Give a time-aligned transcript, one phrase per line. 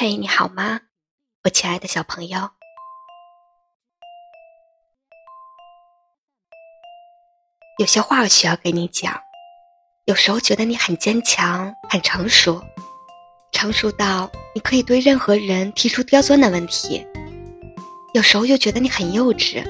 [0.00, 0.82] 嘿，你好吗，
[1.42, 2.50] 我亲爱的小朋友？
[7.80, 9.12] 有些话我需要跟你讲。
[10.04, 12.62] 有时候觉得你很坚强、很成熟，
[13.50, 17.04] 成熟到你可以对任何人提出刁钻的问题；
[18.14, 19.66] 有时候又觉得你很幼稚，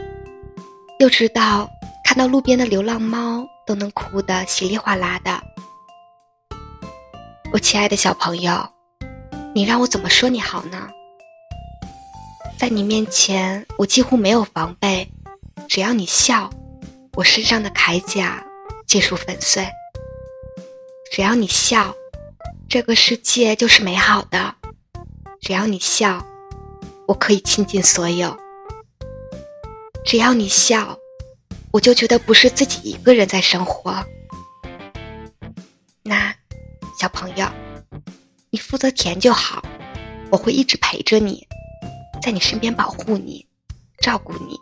[0.99, 1.67] 幼稚到
[2.05, 5.43] 看到路边的流浪猫都能哭得稀里哗啦的。
[7.51, 8.78] 我亲爱的小朋友。
[9.59, 10.89] 你让我怎么说你好呢？
[12.61, 15.11] 在你面前，我几乎没有防备，
[15.69, 16.49] 只要你笑，
[17.15, 18.41] 我身上的铠甲
[18.87, 19.65] 尽数粉碎；
[21.11, 21.93] 只要你笑，
[22.69, 24.55] 这个世界就是美好的；
[25.41, 26.25] 只要你笑，
[27.09, 28.31] 我可以倾尽所有；
[30.05, 30.97] 只要你笑，
[31.73, 34.07] 我就觉得不是自己一个人在生活。
[36.05, 36.33] 那，
[37.01, 37.45] 小朋友。
[38.51, 39.63] 你负责甜就好，
[40.31, 41.47] 我会一直陪着你，
[42.23, 43.47] 在你身边保护你，
[44.01, 44.59] 照顾你。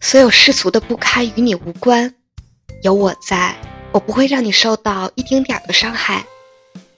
[0.00, 2.14] 所有世俗的不堪与你无关，
[2.82, 3.54] 有我在，
[3.92, 6.24] 我不会让你受到一丁点儿的伤害。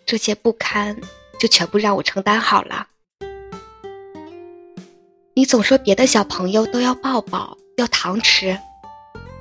[0.07, 0.97] 这些不堪
[1.41, 2.87] 就全部让我承担好了。
[5.35, 8.57] 你总说别的小朋友都要抱抱，要糖吃，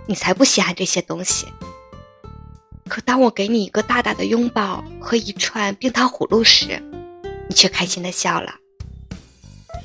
[0.07, 1.45] 你才不稀罕这些东西。
[2.87, 6.81] 可当我给你一个大大的拥抱和一串冰糖葫芦时，
[7.49, 8.55] 你却开心的笑了，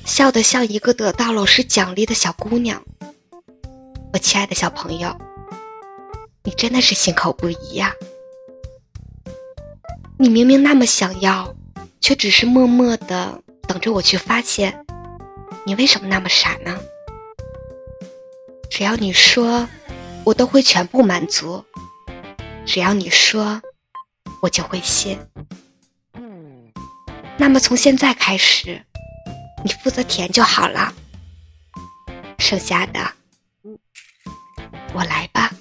[0.05, 2.83] 笑得像一个得到老师奖励的小姑娘。
[4.12, 5.17] 我亲爱的小朋友，
[6.44, 7.92] 你真的是心口不一呀！
[10.19, 11.55] 你明明那么想要，
[12.00, 14.84] 却只是默默的等着我去发现。
[15.64, 16.78] 你为什么那么傻呢？
[18.70, 19.69] 只要你说，
[20.25, 21.64] 我都会全部满足。
[22.73, 23.61] 只要你说，
[24.41, 25.19] 我就会信。
[27.37, 28.83] 那么从现在开始，
[29.62, 30.95] 你负责填就好了，
[32.39, 33.12] 剩下的
[34.94, 35.52] 我来吧。